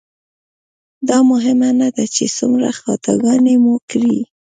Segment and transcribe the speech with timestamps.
[1.09, 4.17] دا مهمه نه ده چې څومره خطاګانې مو کړي.